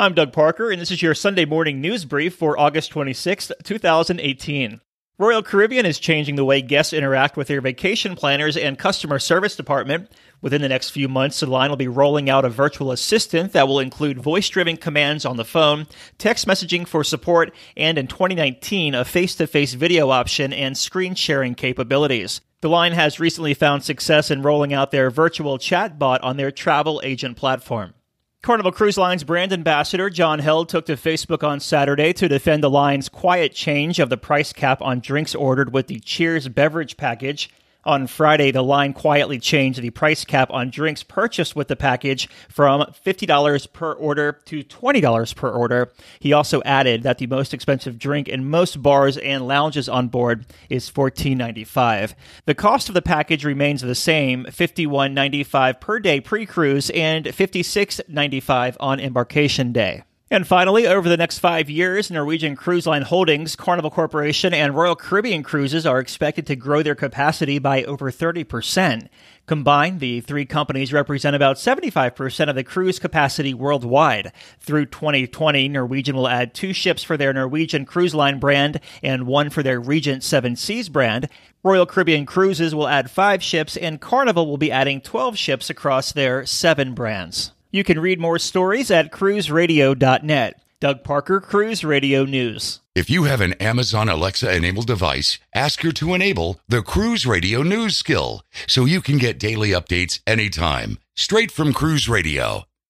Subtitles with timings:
[0.00, 4.80] I'm Doug Parker, and this is your Sunday morning news brief for August 26, 2018.
[5.18, 9.56] Royal Caribbean is changing the way guests interact with their vacation planners and customer service
[9.56, 10.08] department.
[10.40, 13.66] Within the next few months, the line will be rolling out a virtual assistant that
[13.66, 18.94] will include voice driven commands on the phone, text messaging for support, and in 2019,
[18.94, 22.40] a face to face video option and screen sharing capabilities.
[22.60, 27.00] The line has recently found success in rolling out their virtual chatbot on their travel
[27.02, 27.94] agent platform.
[28.40, 32.70] Carnival Cruise Line's brand ambassador John Heald took to Facebook on Saturday to defend the
[32.70, 37.50] line's quiet change of the price cap on drinks ordered with the Cheers beverage package.
[37.88, 42.28] On Friday, the line quietly changed the price cap on drinks purchased with the package
[42.50, 45.90] from $50 per order to $20 per order.
[46.20, 50.44] He also added that the most expensive drink in most bars and lounges on board
[50.68, 52.12] is $14.95.
[52.44, 59.00] The cost of the package remains the same, $51.95 per day pre-cruise and $56.95 on
[59.00, 60.02] embarkation day.
[60.30, 64.94] And finally, over the next five years, Norwegian Cruise Line Holdings, Carnival Corporation, and Royal
[64.94, 69.08] Caribbean Cruises are expected to grow their capacity by over 30%.
[69.46, 74.30] Combined, the three companies represent about 75% of the cruise capacity worldwide.
[74.60, 79.48] Through 2020, Norwegian will add two ships for their Norwegian Cruise Line brand and one
[79.48, 81.30] for their Regent Seven Seas brand.
[81.62, 86.12] Royal Caribbean Cruises will add five ships, and Carnival will be adding 12 ships across
[86.12, 87.52] their seven brands.
[87.70, 90.62] You can read more stories at cruiseradio.net.
[90.80, 92.80] Doug Parker, Cruise Radio News.
[92.94, 97.62] If you have an Amazon Alexa enabled device, ask her to enable the Cruise Radio
[97.62, 102.67] News skill so you can get daily updates anytime, straight from Cruise Radio.